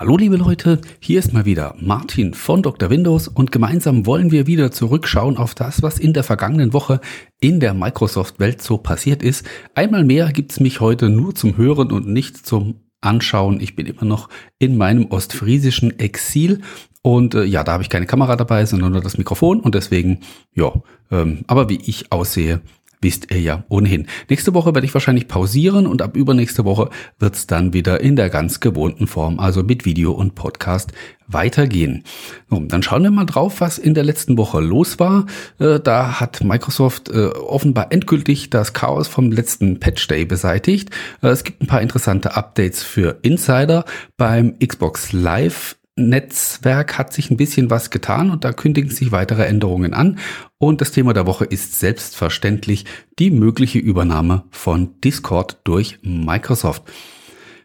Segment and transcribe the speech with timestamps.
[0.00, 2.88] Hallo liebe Leute, hier ist mal wieder Martin von Dr.
[2.88, 7.00] Windows und gemeinsam wollen wir wieder zurückschauen auf das, was in der vergangenen Woche
[7.40, 9.44] in der Microsoft-Welt so passiert ist.
[9.74, 13.60] Einmal mehr gibt's mich heute nur zum Hören und nicht zum Anschauen.
[13.60, 14.28] Ich bin immer noch
[14.60, 16.60] in meinem ostfriesischen Exil
[17.02, 20.20] und äh, ja, da habe ich keine Kamera dabei, sondern nur das Mikrofon und deswegen,
[20.54, 20.74] ja,
[21.10, 22.60] ähm, aber wie ich aussehe,
[23.00, 24.06] wisst ihr ja ohnehin.
[24.28, 28.16] Nächste Woche werde ich wahrscheinlich pausieren und ab übernächste Woche wird es dann wieder in
[28.16, 30.92] der ganz gewohnten Form, also mit Video und Podcast,
[31.28, 32.04] weitergehen.
[32.48, 35.26] Nun, dann schauen wir mal drauf, was in der letzten Woche los war.
[35.58, 40.90] Äh, da hat Microsoft äh, offenbar endgültig das Chaos vom letzten Patch Day beseitigt.
[41.22, 43.84] Äh, es gibt ein paar interessante Updates für Insider.
[44.16, 49.44] Beim Xbox Live Netzwerk hat sich ein bisschen was getan und da kündigen sich weitere
[49.44, 50.18] Änderungen an.
[50.58, 52.84] Und das Thema der Woche ist selbstverständlich
[53.18, 56.84] die mögliche Übernahme von Discord durch Microsoft.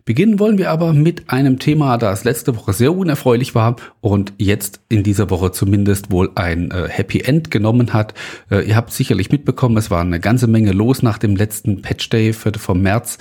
[0.06, 4.82] Beginnen wollen wir aber mit einem Thema, das letzte Woche sehr unerfreulich war und jetzt
[4.90, 8.14] in dieser Woche zumindest wohl ein äh, Happy End genommen hat.
[8.52, 12.10] Äh, ihr habt sicherlich mitbekommen, es war eine ganze Menge los nach dem letzten Patch
[12.10, 13.18] Day vom März.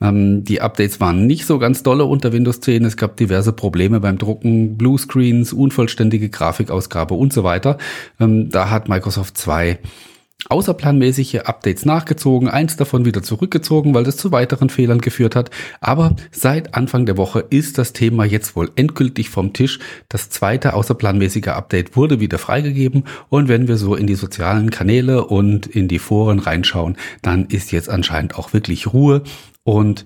[0.00, 2.84] Ähm, die Updates waren nicht so ganz dolle unter Windows 10.
[2.84, 7.78] Es gab diverse Probleme beim Drucken, Bluescreens, unvollständige Grafikausgabe und so weiter.
[8.18, 9.78] Ähm, da hat Microsoft zwei
[10.48, 15.50] außerplanmäßige Updates nachgezogen, eins davon wieder zurückgezogen, weil das zu weiteren Fehlern geführt hat.
[15.80, 19.78] Aber seit Anfang der Woche ist das Thema jetzt wohl endgültig vom Tisch.
[20.08, 25.26] Das zweite außerplanmäßige Update wurde wieder freigegeben und wenn wir so in die sozialen Kanäle
[25.26, 29.22] und in die Foren reinschauen, dann ist jetzt anscheinend auch wirklich Ruhe
[29.64, 30.04] und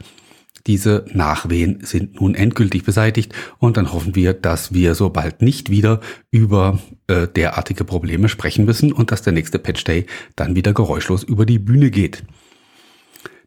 [0.67, 5.69] diese Nachwehen sind nun endgültig beseitigt und dann hoffen wir, dass wir so bald nicht
[5.69, 10.73] wieder über äh, derartige Probleme sprechen müssen und dass der nächste Patch Day dann wieder
[10.73, 12.25] geräuschlos über die Bühne geht.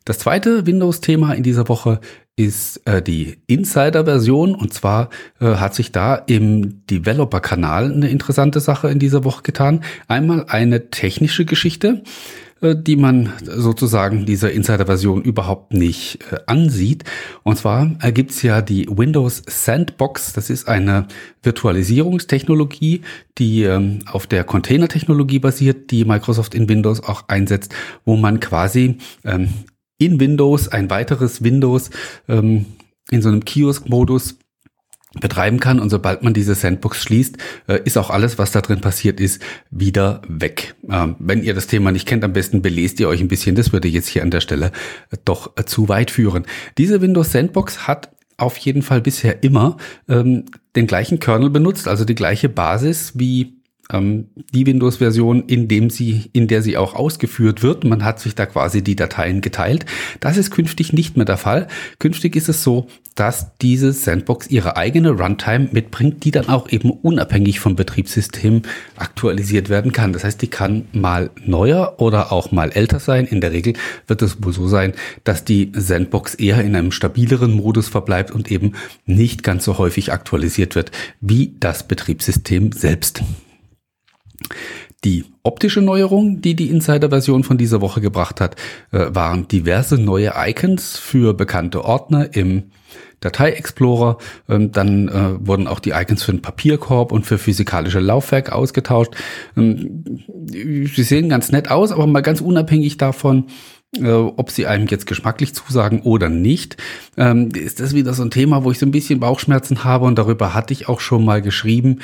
[0.06, 2.00] Das zweite Windows-Thema in dieser Woche
[2.38, 5.10] ist äh, die Insider-Version und zwar
[5.42, 9.84] äh, hat sich da im Developer-Kanal eine interessante Sache in dieser Woche getan.
[10.08, 12.04] Einmal eine technische Geschichte.
[12.62, 17.04] Äh, die man sozusagen dieser Insider-Version überhaupt nicht äh, ansieht.
[17.44, 20.34] Und zwar ergibt es ja die Windows Sandbox.
[20.34, 21.08] Das ist eine
[21.44, 23.02] Virtualisierungstechnologie,
[23.38, 27.74] die ähm, auf der Container-Technologie basiert, die Microsoft in Windows auch einsetzt,
[28.06, 29.50] wo man quasi ähm,
[30.00, 31.92] in Windows ein weiteres Windows
[32.28, 32.66] ähm,
[33.12, 34.38] in so einem Kiosk-Modus
[35.14, 35.80] betreiben kann.
[35.80, 37.38] Und sobald man diese Sandbox schließt,
[37.68, 39.42] äh, ist auch alles, was da drin passiert ist,
[39.72, 40.76] wieder weg.
[40.90, 43.56] Ähm, wenn ihr das Thema nicht kennt, am besten belest ihr euch ein bisschen.
[43.56, 44.72] Das würde jetzt hier an der Stelle
[45.12, 46.46] äh, doch äh, zu weit führen.
[46.78, 50.46] Diese Windows Sandbox hat auf jeden Fall bisher immer ähm,
[50.76, 53.57] den gleichen Kernel benutzt, also die gleiche Basis wie
[53.92, 57.84] ähm, die Windows-Version, in dem sie, in der sie auch ausgeführt wird.
[57.84, 59.86] Man hat sich da quasi die Dateien geteilt.
[60.20, 61.68] Das ist künftig nicht mehr der Fall.
[62.00, 66.92] Künftig ist es so, dass diese Sandbox ihre eigene Runtime mitbringt, die dann auch eben
[66.92, 68.62] unabhängig vom Betriebssystem
[68.96, 70.14] aktualisiert werden kann.
[70.14, 73.26] Das heißt, die kann mal neuer oder auch mal älter sein.
[73.26, 73.74] In der Regel
[74.06, 74.94] wird es wohl so sein,
[75.24, 78.74] dass die Sandbox eher in einem stabileren Modus verbleibt und eben
[79.06, 83.24] nicht ganz so häufig aktualisiert wird wie das Betriebssystem selbst.
[85.04, 88.56] Die optische Neuerung, die die Insider-Version von dieser Woche gebracht hat,
[88.92, 92.72] äh, waren diverse neue Icons für bekannte Ordner im
[93.20, 94.18] Datei-Explorer.
[94.50, 99.14] Ähm, dann äh, wurden auch die Icons für den Papierkorb und für physikalische Laufwerk ausgetauscht.
[99.56, 100.04] Ähm,
[100.48, 103.46] sie sehen ganz nett aus, aber mal ganz unabhängig davon,
[103.96, 106.78] äh, ob sie einem jetzt geschmacklich zusagen oder nicht,
[107.18, 110.18] ähm, ist das wieder so ein Thema, wo ich so ein bisschen Bauchschmerzen habe und
[110.18, 112.00] darüber hatte ich auch schon mal geschrieben.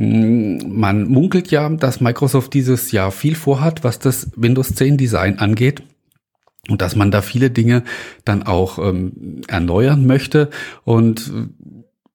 [0.00, 5.38] Mm, man munkelt ja, dass Microsoft dieses Jahr viel vorhat, was das Windows 10 Design
[5.38, 5.82] angeht
[6.70, 7.82] und dass man da viele Dinge
[8.24, 10.48] dann auch ähm, erneuern möchte.
[10.84, 11.30] Und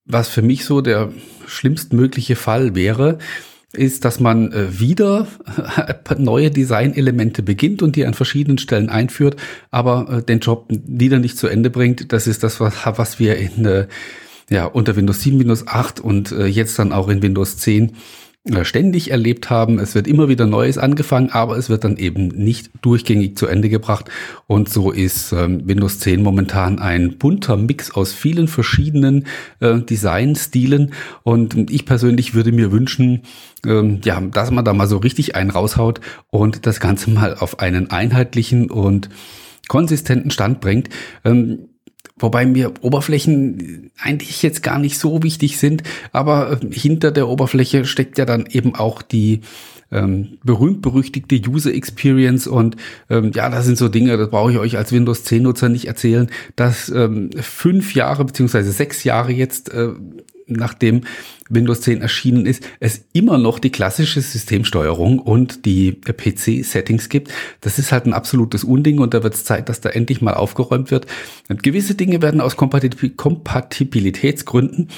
[0.03, 1.13] was für mich so der
[1.46, 3.19] schlimmstmögliche Fall wäre,
[3.72, 5.28] ist, dass man äh, wieder
[6.17, 9.35] neue Designelemente beginnt und die an verschiedenen Stellen einführt,
[9.69, 12.12] aber äh, den Job wieder nicht zu Ende bringt.
[12.13, 13.85] Das ist das, was, was wir in, äh,
[14.50, 17.94] ja, unter Windows 7, Windows 8 und jetzt dann auch in Windows 10
[18.62, 19.80] ständig erlebt haben.
[19.80, 23.70] Es wird immer wieder Neues angefangen, aber es wird dann eben nicht durchgängig zu Ende
[23.70, 24.09] gebracht.
[24.46, 29.26] Und so ist ähm, Windows 10 momentan ein bunter Mix aus vielen verschiedenen
[29.62, 30.94] äh, Designstilen.
[31.24, 33.24] Und ich persönlich würde mir wünschen,
[33.66, 36.00] ähm, ja, dass man da mal so richtig einen raushaut
[36.30, 39.09] und das Ganze mal auf einen einheitlichen und
[39.68, 40.90] konsistenten Stand bringt.
[41.24, 41.70] Ähm,
[42.17, 45.84] Wobei mir Oberflächen eigentlich jetzt gar nicht so wichtig sind,
[46.14, 49.41] aber äh, hinter der Oberfläche steckt ja dann eben auch die
[49.91, 52.78] ähm, berühmt-berüchtigte User Experience und
[53.09, 55.85] ähm, ja, das sind so Dinge, das brauche ich euch als Windows 10 Nutzer nicht
[55.85, 59.90] erzählen, dass ähm, fünf Jahre beziehungsweise sechs Jahre jetzt äh,
[60.47, 61.02] nachdem
[61.50, 67.32] Windows 10 erschienen ist, es immer noch die klassische Systemsteuerung und die PC-Settings gibt.
[67.62, 70.34] Das ist halt ein absolutes Unding und da wird es Zeit, dass da endlich mal
[70.34, 71.08] aufgeräumt wird.
[71.50, 74.90] Und gewisse Dinge werden aus Kompatibilitätsgründen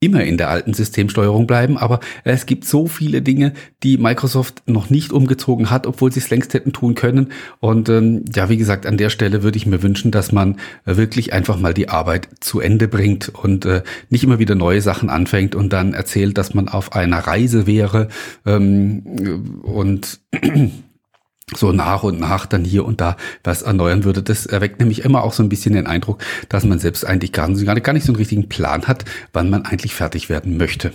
[0.00, 3.52] immer in der alten Systemsteuerung bleiben, aber es gibt so viele Dinge,
[3.82, 7.32] die Microsoft noch nicht umgezogen hat, obwohl sie es längst hätten tun können.
[7.60, 10.56] Und ähm, ja, wie gesagt, an der Stelle würde ich mir wünschen, dass man
[10.86, 15.10] wirklich einfach mal die Arbeit zu Ende bringt und äh, nicht immer wieder neue Sachen
[15.10, 18.08] anfängt und dann erzählt, dass man auf einer Reise wäre
[18.46, 20.20] ähm, und
[21.54, 24.22] so nach und nach dann hier und da was erneuern würde.
[24.22, 27.48] Das erweckt nämlich immer auch so ein bisschen den Eindruck, dass man selbst eigentlich gar
[27.48, 30.92] nicht, so einen richtigen Plan hat, wann man eigentlich fertig werden möchte.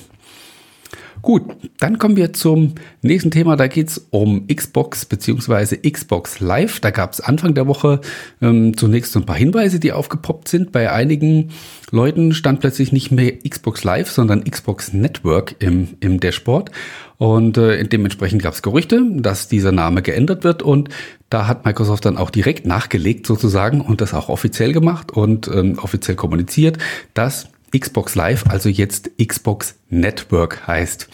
[1.25, 1.41] Gut,
[1.79, 3.55] dann kommen wir zum nächsten Thema.
[3.55, 6.81] Da geht's um Xbox beziehungsweise Xbox Live.
[6.81, 7.99] Da gab es Anfang der Woche
[8.43, 10.71] ähm, zunächst so ein paar Hinweise, die aufgepoppt sind.
[10.71, 11.49] Bei einigen
[11.89, 16.69] Leuten stand plötzlich nicht mehr Xbox Live, sondern Xbox Network im, im Dashboard.
[17.17, 20.61] Und äh, dementsprechend gab es Gerüchte, dass dieser Name geändert wird.
[20.61, 20.89] Und
[21.31, 25.79] da hat Microsoft dann auch direkt nachgelegt sozusagen und das auch offiziell gemacht und ähm,
[25.79, 26.77] offiziell kommuniziert,
[27.15, 31.07] dass Xbox Live also jetzt Xbox Network heißt.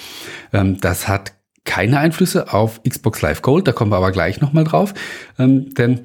[0.54, 4.64] Ähm, das hat keine Einflüsse auf Xbox Live Gold, da kommen wir aber gleich nochmal
[4.64, 4.94] drauf,
[5.38, 6.02] ähm, denn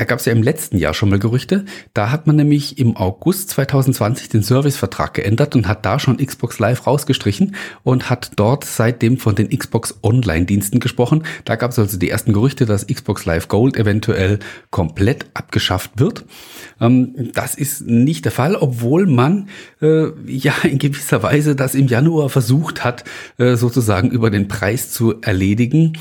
[0.00, 1.66] da gab es ja im letzten Jahr schon mal Gerüchte.
[1.92, 6.58] Da hat man nämlich im August 2020 den Servicevertrag geändert und hat da schon Xbox
[6.58, 11.24] Live rausgestrichen und hat dort seitdem von den Xbox Online-Diensten gesprochen.
[11.44, 14.38] Da gab es also die ersten Gerüchte, dass Xbox Live Gold eventuell
[14.70, 16.24] komplett abgeschafft wird.
[16.80, 19.50] Ähm, das ist nicht der Fall, obwohl man
[19.82, 23.04] äh, ja in gewisser Weise das im Januar versucht hat,
[23.36, 25.92] äh, sozusagen über den Preis zu erledigen.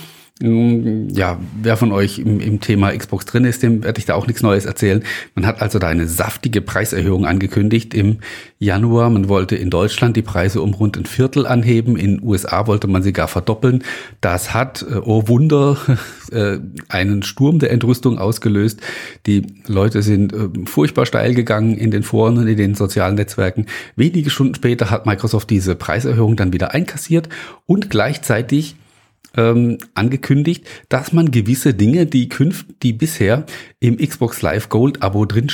[0.41, 4.25] Ja, wer von euch im, im, Thema Xbox drin ist, dem werde ich da auch
[4.25, 5.03] nichts Neues erzählen.
[5.35, 8.19] Man hat also da eine saftige Preiserhöhung angekündigt im
[8.57, 9.09] Januar.
[9.09, 11.97] Man wollte in Deutschland die Preise um rund ein Viertel anheben.
[11.97, 13.83] In USA wollte man sie gar verdoppeln.
[14.21, 15.75] Das hat, äh, oh Wunder,
[16.31, 18.79] äh, einen Sturm der Entrüstung ausgelöst.
[19.25, 23.65] Die Leute sind äh, furchtbar steil gegangen in den Foren und in den sozialen Netzwerken.
[23.97, 27.27] Wenige Stunden später hat Microsoft diese Preiserhöhung dann wieder einkassiert
[27.65, 28.77] und gleichzeitig
[29.35, 33.45] ähm, angekündigt, dass man gewisse Dinge, die künft, die bisher
[33.79, 35.49] im Xbox Live Gold Abo drin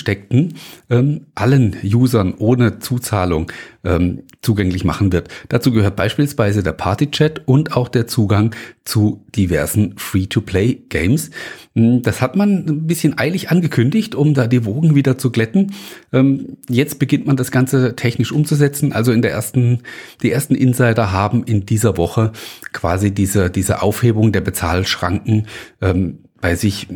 [0.90, 3.52] ähm, allen Usern ohne Zuzahlung
[3.84, 5.30] ähm, zugänglich machen wird.
[5.50, 11.32] Dazu gehört beispielsweise der Party Chat und auch der Zugang zu diversen Free-to-Play-Games.
[11.76, 15.74] Hm, das hat man ein bisschen eilig angekündigt, um da die Wogen wieder zu glätten.
[16.14, 18.94] Ähm, jetzt beginnt man das Ganze technisch umzusetzen.
[18.94, 19.82] Also in der ersten,
[20.22, 22.32] die ersten Insider haben in dieser Woche
[22.74, 25.48] quasi diese, diese Aufhebung der Bezahlschranken
[25.82, 26.88] ähm, bei sich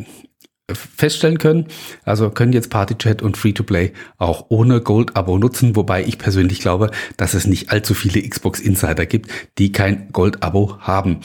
[0.74, 1.66] feststellen können.
[2.04, 7.34] Also können jetzt Partychat und Free-to-Play auch ohne Gold-Abo nutzen, wobei ich persönlich glaube, dass
[7.34, 11.20] es nicht allzu viele Xbox Insider gibt, die kein Gold-Abo haben.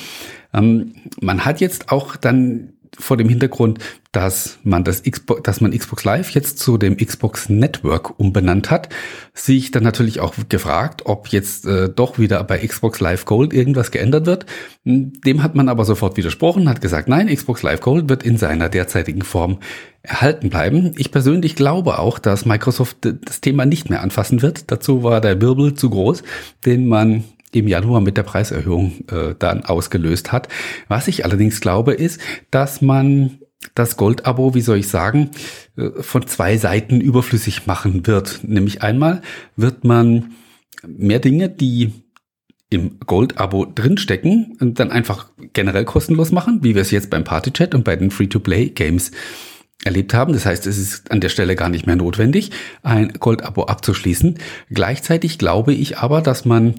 [0.54, 3.80] Ähm, man hat jetzt auch dann vor dem Hintergrund,
[4.12, 8.89] dass man das Xbox, dass man Xbox Live jetzt zu dem Xbox Network umbenannt hat,
[9.33, 13.92] sich dann natürlich auch gefragt, ob jetzt äh, doch wieder bei Xbox Live Gold irgendwas
[13.92, 14.45] geändert wird.
[14.86, 18.69] Dem hat man aber sofort widersprochen, hat gesagt, nein, Xbox Live Gold wird in seiner
[18.69, 19.59] derzeitigen Form
[20.01, 20.94] erhalten bleiben.
[20.97, 24.71] Ich persönlich glaube auch, dass Microsoft das Thema nicht mehr anfassen wird.
[24.71, 26.24] Dazu war der Wirbel zu groß,
[26.65, 27.24] den man
[27.56, 30.50] im Januar mit der Preiserhöhung äh, dann ausgelöst hat.
[30.88, 32.19] Was ich allerdings glaube, ist,
[32.52, 33.40] dass man
[33.74, 35.31] das Gold-Abo, wie soll ich sagen,
[35.78, 38.42] äh, von zwei Seiten überflüssig machen wird.
[38.44, 39.21] Nämlich einmal
[39.56, 40.33] wird man
[40.85, 41.94] mehr Dinge, die
[42.69, 47.83] im Gold-Abo drinstecken, dann einfach generell kostenlos machen, wie wir es jetzt beim Party-Chat und
[47.83, 49.12] bei den Free-to-Play-Games
[49.83, 50.33] erlebt haben.
[50.33, 54.40] Das heißt, es ist an der Stelle gar nicht mehr notwendig, ein Gold-Abo abzuschließen.
[54.69, 56.76] Gleichzeitig glaube ich aber, dass man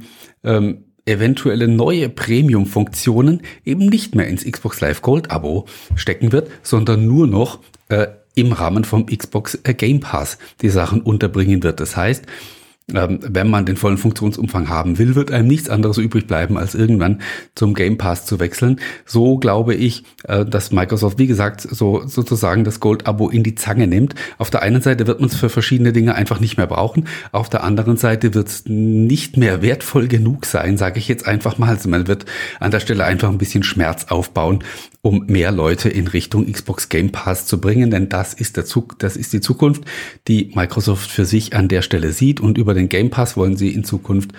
[0.47, 7.26] ähm, eventuelle neue Premium-Funktionen eben nicht mehr ins Xbox Live Gold-Abo stecken wird, sondern nur
[7.26, 11.81] noch äh, im Rahmen vom Xbox äh, Game Pass die Sachen unterbringen wird.
[11.81, 12.25] Das heißt,
[12.88, 17.21] wenn man den vollen Funktionsumfang haben will, wird einem nichts anderes übrig bleiben, als irgendwann
[17.57, 18.81] zum Game Pass zu wechseln.
[19.05, 23.88] So glaube ich, äh, dass Microsoft, wie gesagt, so sozusagen das Gold-Abo in die Zange
[23.88, 24.14] nimmt.
[24.38, 27.09] Auf der einen Seite wird man es für verschiedene Dinge einfach nicht mehr brauchen.
[27.33, 31.59] Auf der anderen Seite wird es nicht mehr wertvoll genug sein, sage ich jetzt einfach
[31.59, 31.71] mal.
[31.71, 32.25] Also man wird
[32.61, 34.62] an der Stelle einfach ein bisschen Schmerz aufbauen,
[35.06, 38.98] um mehr Leute in Richtung Xbox Game Pass zu bringen, denn das ist der Zug,
[38.98, 39.84] das ist die Zukunft,
[40.26, 42.40] die Microsoft für sich an der Stelle sieht.
[42.40, 44.32] Und über den Game Pass wollen sie in Zukunft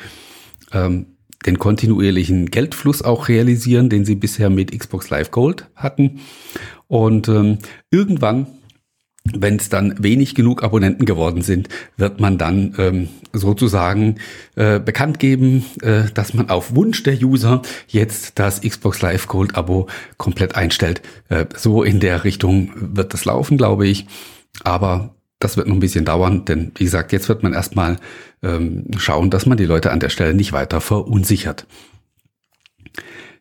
[0.73, 1.05] ähm,
[1.45, 6.19] den kontinuierlichen Geldfluss auch realisieren, den sie bisher mit Xbox Live Gold hatten.
[6.87, 7.59] Und ähm,
[7.89, 8.47] irgendwann
[9.35, 14.15] wenn es dann wenig genug Abonnenten geworden sind, wird man dann ähm, sozusagen
[14.55, 19.55] äh, bekannt geben, äh, dass man auf Wunsch der User jetzt das Xbox Live Gold
[19.55, 21.01] Abo komplett einstellt.
[21.29, 24.07] Äh, so in der Richtung wird das laufen, glaube ich.
[24.63, 27.97] Aber das wird noch ein bisschen dauern, denn wie gesagt, jetzt wird man erstmal
[28.41, 31.67] ähm, schauen, dass man die Leute an der Stelle nicht weiter verunsichert.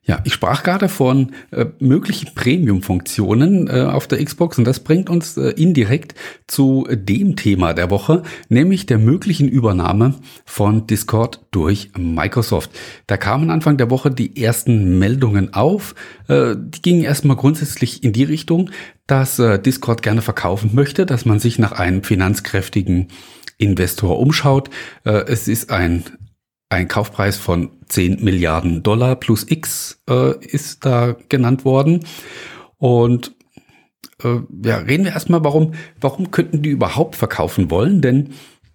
[0.08, 5.10] Ja, ich sprach gerade von äh, möglichen Premium-Funktionen äh, auf der Xbox und das bringt
[5.10, 6.14] uns äh, indirekt
[6.46, 12.70] zu dem Thema der Woche, nämlich der möglichen Übernahme von Discord durch Microsoft.
[13.08, 15.96] Da kamen Anfang der Woche die ersten Meldungen auf.
[16.28, 18.70] Äh, die gingen erstmal grundsätzlich in die Richtung,
[19.08, 23.08] dass äh, Discord gerne verkaufen möchte, dass man sich nach einem finanzkräftigen
[23.58, 24.70] Investor umschaut.
[25.02, 26.04] Äh, es ist ein
[26.68, 32.00] ein Kaufpreis von 10 Milliarden Dollar plus X äh, ist da genannt worden.
[32.78, 33.34] Und
[34.22, 38.00] äh, ja, reden wir erstmal, warum, warum könnten die überhaupt verkaufen wollen?
[38.00, 38.30] Denn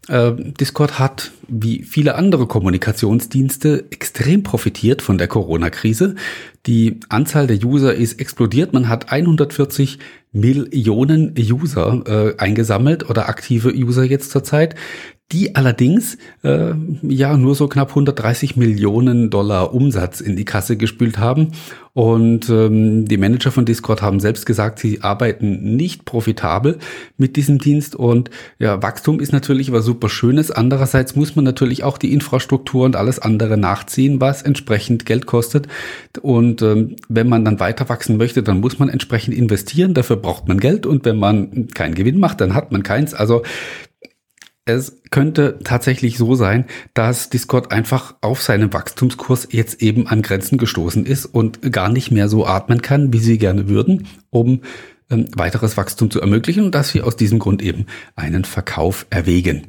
[0.08, 6.16] äh, Discord hat, wie viele andere Kommunikationsdienste, extrem profitiert von der Corona-Krise.
[6.66, 8.74] Die Anzahl der User ist explodiert.
[8.74, 10.00] Man hat 140
[10.32, 14.76] Millionen User äh, eingesammelt oder aktive User jetzt zurzeit
[15.32, 21.18] die allerdings äh, ja nur so knapp 130 Millionen Dollar Umsatz in die Kasse gespült
[21.18, 21.52] haben.
[21.94, 26.80] Und ähm, die Manager von Discord haben selbst gesagt, sie arbeiten nicht profitabel
[27.18, 27.96] mit diesem Dienst.
[27.96, 30.52] Und ja, Wachstum ist natürlich was super Schönes.
[30.52, 35.68] Andererseits muss man natürlich auch die Infrastruktur und alles andere nachziehen, was entsprechend Geld kostet.
[36.22, 39.94] Und ähm, wenn man dann weiter wachsen möchte, dann muss man entsprechend investieren.
[39.94, 40.86] Dafür braucht man Geld.
[40.86, 43.14] Und wenn man keinen Gewinn macht, dann hat man keins.
[43.14, 43.44] Also
[44.74, 50.58] es könnte tatsächlich so sein, dass Discord einfach auf seinem Wachstumskurs jetzt eben an Grenzen
[50.58, 54.62] gestoßen ist und gar nicht mehr so atmen kann, wie sie gerne würden, um
[55.10, 57.86] ähm, weiteres Wachstum zu ermöglichen und dass wir aus diesem Grund eben
[58.16, 59.68] einen Verkauf erwägen.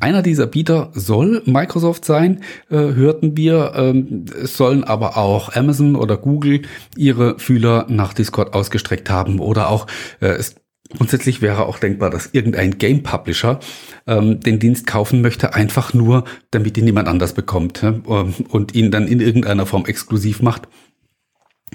[0.00, 3.72] Einer dieser Bieter soll Microsoft sein, äh, hörten wir.
[3.74, 6.62] Ähm, es sollen aber auch Amazon oder Google
[6.96, 9.86] ihre Fühler nach Discord ausgestreckt haben oder auch
[10.20, 10.54] äh, es
[10.96, 13.60] Grundsätzlich wäre auch denkbar, dass irgendein Game Publisher
[14.06, 18.02] ähm, den Dienst kaufen möchte, einfach nur, damit ihn niemand anders bekommt ähm,
[18.48, 20.68] und ihn dann in irgendeiner Form exklusiv macht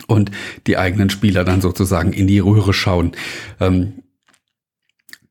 [0.07, 0.31] und
[0.65, 3.11] die eigenen Spieler dann sozusagen in die Röhre schauen.
[3.59, 4.02] Ähm,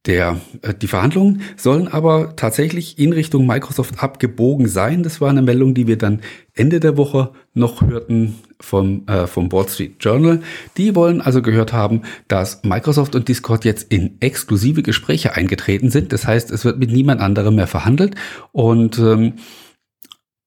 [0.07, 5.03] der, äh, die Verhandlungen sollen aber tatsächlich in Richtung Microsoft abgebogen sein.
[5.03, 6.21] Das war eine Meldung, die wir dann
[6.55, 10.43] Ende der Woche noch hörten vom, äh, vom Wall Street Journal.
[10.77, 16.13] Die wollen also gehört haben, dass Microsoft und Discord jetzt in exklusive Gespräche eingetreten sind.
[16.13, 18.17] Das heißt, es wird mit niemand anderem mehr verhandelt
[18.51, 19.35] und ähm,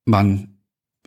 [0.06, 0.55] man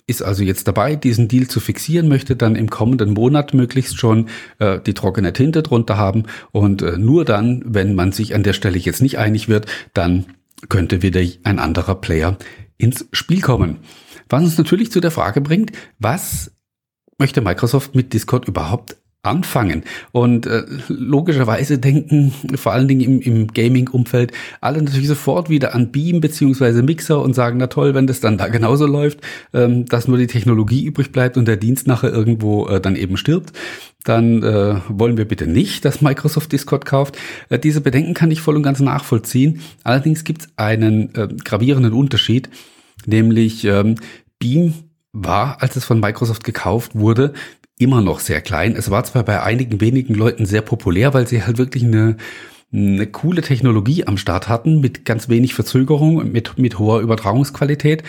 [0.09, 4.29] ist also jetzt dabei, diesen Deal zu fixieren, möchte dann im kommenden Monat möglichst schon
[4.59, 8.55] äh, die trockene Tinte drunter haben und äh, nur dann, wenn man sich an der
[8.55, 10.27] Stelle jetzt nicht einig wird, dann
[10.69, 12.37] könnte wieder ein anderer Player
[12.79, 13.79] ins Spiel kommen.
[14.29, 16.53] Was uns natürlich zu der Frage bringt, was
[17.19, 19.83] möchte Microsoft mit Discord überhaupt anfangen.
[20.13, 25.91] Und äh, logischerweise denken vor allen Dingen im, im Gaming-Umfeld alle natürlich sofort wieder an
[25.91, 29.21] Beam beziehungsweise Mixer und sagen, na toll, wenn das dann da genauso läuft,
[29.53, 33.17] ähm, dass nur die Technologie übrig bleibt und der Dienst nachher irgendwo äh, dann eben
[33.17, 33.53] stirbt,
[34.05, 37.19] dann äh, wollen wir bitte nicht, dass Microsoft Discord kauft.
[37.49, 39.61] Äh, diese Bedenken kann ich voll und ganz nachvollziehen.
[39.83, 42.49] Allerdings gibt es einen äh, gravierenden Unterschied,
[43.05, 43.97] nämlich ähm,
[44.39, 44.75] Beam
[45.13, 47.33] war, als es von Microsoft gekauft wurde,
[47.79, 48.75] immer noch sehr klein.
[48.77, 52.17] Es war zwar bei einigen wenigen Leuten sehr populär, weil sie halt wirklich eine,
[52.73, 58.03] eine coole Technologie am Start hatten, mit ganz wenig Verzögerung und mit, mit hoher Übertragungsqualität.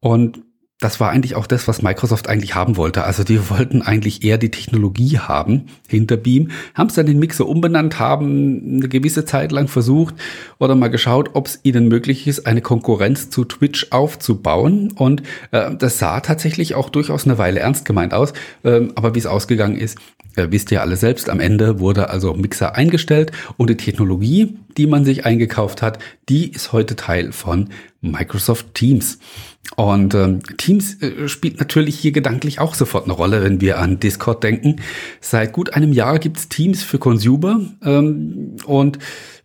[0.00, 0.40] Und
[0.82, 3.04] das war eigentlich auch das, was Microsoft eigentlich haben wollte.
[3.04, 7.46] Also die wollten eigentlich eher die Technologie haben hinter Beam, haben es dann den Mixer
[7.46, 10.14] umbenannt, haben eine gewisse Zeit lang versucht
[10.58, 14.92] oder mal geschaut, ob es ihnen möglich ist, eine Konkurrenz zu Twitch aufzubauen.
[14.92, 15.22] Und
[15.52, 18.32] äh, das sah tatsächlich auch durchaus eine Weile ernst gemeint aus.
[18.64, 19.98] Ähm, aber wie es ausgegangen ist,
[20.36, 21.28] äh, wisst ihr alle selbst.
[21.28, 25.98] Am Ende wurde also Mixer eingestellt und die Technologie, die man sich eingekauft hat,
[26.28, 27.68] die ist heute Teil von
[28.00, 29.18] Microsoft Teams.
[29.76, 34.00] Und ähm, Teams äh, spielt natürlich hier gedanklich auch sofort eine Rolle, wenn wir an
[34.00, 34.76] Discord denken.
[35.20, 38.98] Seit gut einem Jahr gibt's Teams für Consumer ähm, und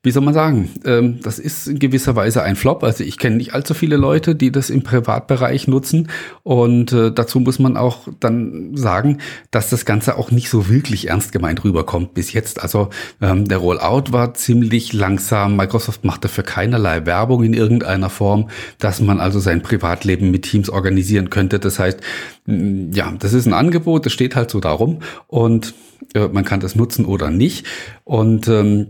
[0.08, 2.82] wie soll man sagen, ähm, das ist in gewisser Weise ein Flop.
[2.86, 6.08] Also ich kenne nicht allzu viele Leute, die das im Privatbereich nutzen.
[6.44, 9.18] Und äh, dazu muss man auch dann sagen,
[9.52, 12.62] dass das Ganze auch nicht so wirklich ernst gemeint rüberkommt bis jetzt.
[12.62, 12.88] Also
[13.22, 15.58] ähm, der Rollout war ziemlich langsam.
[15.58, 18.50] Microsoft macht dafür keinerlei Werbung in irgendeiner Form,
[18.80, 21.60] dass man also sein Privatleben mit Teams organisieren könnte.
[21.60, 22.00] Das heißt,
[22.46, 25.74] ja, das ist ein Angebot, das steht halt so darum und
[26.14, 27.66] äh, man kann das nutzen oder nicht.
[28.06, 28.88] Und ähm,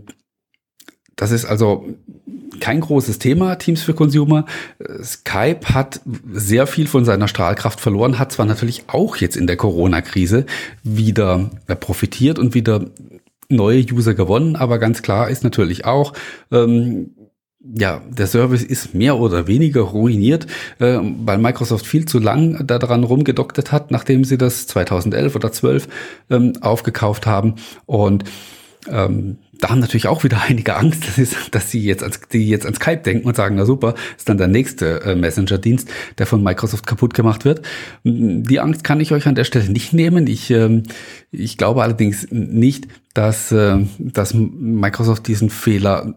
[1.18, 1.84] das ist also
[2.60, 4.46] kein großes Thema, Teams für Consumer.
[5.02, 6.00] Skype hat
[6.32, 10.46] sehr viel von seiner Strahlkraft verloren, hat zwar natürlich auch jetzt in der Corona-Krise
[10.82, 12.86] wieder profitiert und wieder
[13.48, 16.12] neue User gewonnen, aber ganz klar ist natürlich auch,
[16.52, 17.10] ähm,
[17.60, 20.46] ja, der Service ist mehr oder weniger ruiniert,
[20.78, 25.88] äh, weil Microsoft viel zu lang daran rumgedoktet hat, nachdem sie das 2011 oder 12
[26.30, 27.56] ähm, aufgekauft haben
[27.86, 28.24] und
[28.90, 32.48] ähm, da haben natürlich auch wieder einige Angst, dass, ist, dass sie jetzt ans, die
[32.48, 36.26] jetzt an Skype denken und sagen, na super, ist dann der nächste äh, Messenger-Dienst, der
[36.26, 37.62] von Microsoft kaputt gemacht wird.
[38.04, 40.26] Die Angst kann ich euch an der Stelle nicht nehmen.
[40.26, 40.84] Ich, ähm,
[41.30, 46.14] ich glaube allerdings nicht, dass, äh, dass Microsoft diesen Fehler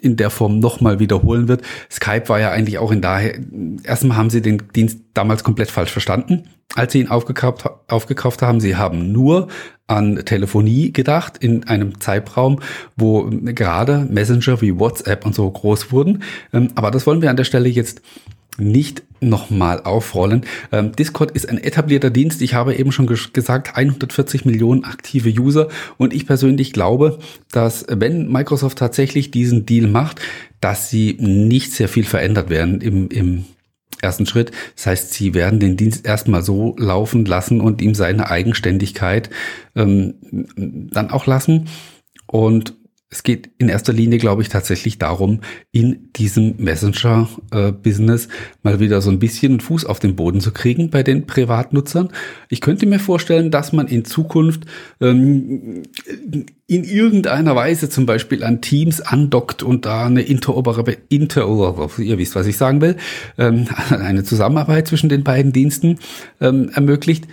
[0.00, 1.62] in der Form nochmal wiederholen wird.
[1.90, 3.38] Skype war ja eigentlich auch in daher,
[3.82, 8.60] erstmal haben sie den Dienst damals komplett falsch verstanden, als sie ihn aufgekauft, aufgekauft haben.
[8.60, 9.48] Sie haben nur
[9.86, 12.60] an Telefonie gedacht in einem Zeitraum,
[12.96, 16.22] wo gerade Messenger wie WhatsApp und so groß wurden.
[16.52, 18.02] Ähm, aber das wollen wir an der Stelle jetzt
[18.58, 20.44] nicht nochmal aufrollen.
[20.70, 22.42] Ähm, Discord ist ein etablierter Dienst.
[22.42, 25.68] Ich habe eben schon gesagt, 140 Millionen aktive User.
[25.96, 27.18] Und ich persönlich glaube,
[27.50, 30.20] dass wenn Microsoft tatsächlich diesen Deal macht,
[30.60, 33.44] dass sie nicht sehr viel verändert werden im, im
[34.00, 34.52] ersten Schritt.
[34.76, 39.30] Das heißt, sie werden den Dienst erstmal so laufen lassen und ihm seine Eigenständigkeit
[39.74, 40.14] ähm,
[40.92, 41.68] dann auch lassen.
[42.26, 42.74] Und
[43.10, 45.40] es geht in erster Linie, glaube ich, tatsächlich darum,
[45.72, 48.28] in diesem Messenger-Business
[48.62, 52.10] mal wieder so ein bisschen Fuß auf den Boden zu kriegen bei den Privatnutzern.
[52.50, 54.64] Ich könnte mir vorstellen, dass man in Zukunft
[55.00, 55.84] ähm,
[56.66, 62.34] in irgendeiner Weise zum Beispiel an Teams andockt und da eine interoperable, inter, ihr wisst,
[62.34, 62.96] was ich sagen will,
[63.38, 65.98] ähm, eine Zusammenarbeit zwischen den beiden Diensten
[66.42, 67.26] ähm, ermöglicht.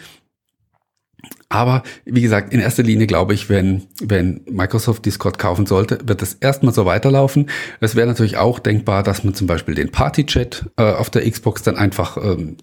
[1.49, 6.21] Aber wie gesagt, in erster Linie glaube ich, wenn, wenn Microsoft Discord kaufen sollte, wird
[6.21, 7.49] das erstmal so weiterlaufen.
[7.79, 11.61] Es wäre natürlich auch denkbar, dass man zum Beispiel den Party-Chat äh, auf der Xbox
[11.61, 12.57] dann einfach ähm,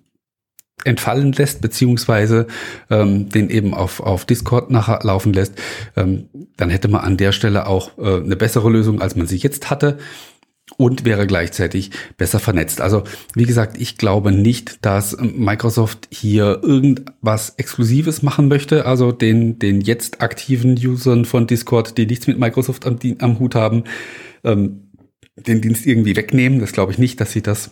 [0.85, 2.47] entfallen lässt, beziehungsweise
[2.91, 5.55] ähm, den eben auf, auf Discord nachher laufen lässt,
[5.97, 9.37] ähm, dann hätte man an der Stelle auch äh, eine bessere Lösung, als man sie
[9.37, 9.99] jetzt hatte
[10.77, 12.81] und wäre gleichzeitig besser vernetzt.
[12.81, 13.05] Also
[13.35, 18.87] wie gesagt, ich glaube nicht, dass Microsoft hier irgendwas Exklusives machen möchte.
[18.87, 23.55] Also den, den jetzt aktiven Usern von Discord, die nichts mit Microsoft am, am Hut
[23.55, 23.85] haben,
[24.45, 24.91] ähm,
[25.37, 26.61] den Dienst irgendwie wegnehmen.
[26.61, 27.71] Das glaube ich nicht, dass sie das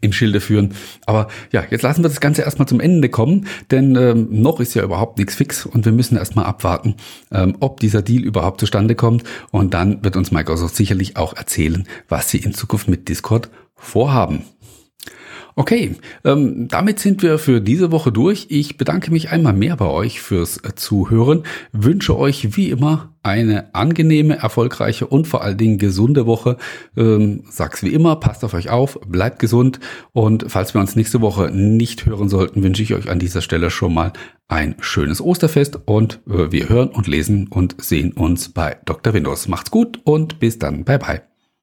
[0.00, 0.74] im Schilde führen.
[1.06, 4.74] Aber ja, jetzt lassen wir das Ganze erstmal zum Ende kommen, denn ähm, noch ist
[4.74, 6.94] ja überhaupt nichts fix und wir müssen erstmal abwarten,
[7.32, 9.24] ähm, ob dieser Deal überhaupt zustande kommt.
[9.50, 14.44] Und dann wird uns Microsoft sicherlich auch erzählen, was sie in Zukunft mit Discord vorhaben.
[15.56, 18.46] Okay, ähm, damit sind wir für diese Woche durch.
[18.50, 23.74] Ich bedanke mich einmal mehr bei euch fürs äh, Zuhören, wünsche euch wie immer eine
[23.74, 26.56] angenehme, erfolgreiche und vor allen Dingen gesunde Woche.
[26.96, 29.80] Ähm, sag's wie immer, passt auf euch auf, bleibt gesund
[30.12, 33.70] und falls wir uns nächste Woche nicht hören sollten, wünsche ich euch an dieser Stelle
[33.70, 34.12] schon mal
[34.48, 39.12] ein schönes Osterfest und äh, wir hören und lesen und sehen uns bei Dr.
[39.12, 39.48] Windows.
[39.48, 40.84] Macht's gut und bis dann.
[40.84, 41.29] Bye bye.